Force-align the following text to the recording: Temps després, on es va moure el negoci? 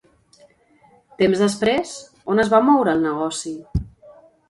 Temps 1.19 1.45
després, 1.45 1.93
on 2.35 2.45
es 2.47 2.53
va 2.57 2.65
moure 2.73 2.99
el 2.99 3.07
negoci? 3.09 3.57